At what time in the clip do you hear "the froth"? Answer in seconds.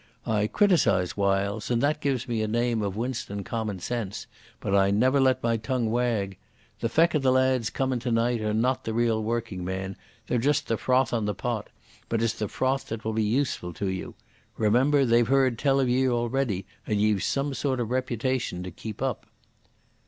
10.67-11.13, 12.33-12.87